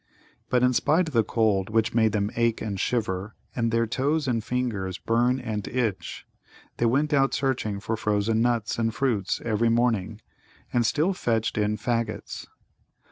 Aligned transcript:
But 0.49 0.63
in 0.63 0.73
spite 0.73 1.09
of 1.09 1.13
the 1.13 1.23
cold 1.23 1.69
which 1.69 1.93
made 1.93 2.11
them 2.11 2.31
ache 2.35 2.59
and 2.59 2.79
shiver, 2.79 3.35
and 3.55 3.69
their 3.71 3.85
toes 3.85 4.27
and 4.27 4.43
fingers 4.43 4.97
burn 4.97 5.39
and 5.39 5.67
itch, 5.67 6.25
they 6.77 6.87
went 6.87 7.13
out 7.13 7.35
searching 7.35 7.79
for 7.79 7.95
frozen 7.95 8.41
nuts 8.41 8.79
and 8.79 8.95
fruits 8.95 9.41
every 9.45 9.69
morning, 9.69 10.19
and 10.73 10.87
still 10.87 11.13
fetched 11.13 11.55
in 11.55 11.77
faggots. 11.77 12.47